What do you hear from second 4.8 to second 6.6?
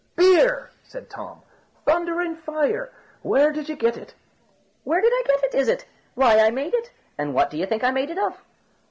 "Where did I get it, is it? Why, I